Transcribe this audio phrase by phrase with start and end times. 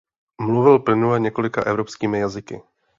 [0.41, 2.61] Mluvil plynule několika evropskými jazyky.